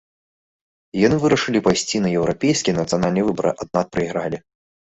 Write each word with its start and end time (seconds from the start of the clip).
І 0.97 1.03
яны 1.07 1.19
вырашылі 1.25 1.61
пайсці 1.67 2.01
на 2.05 2.09
еўрапейскія 2.21 2.73
і 2.79 2.81
нацыянальныя 2.81 3.29
выбары, 3.29 3.51
аднак 3.67 3.85
прайгралі. 3.95 4.37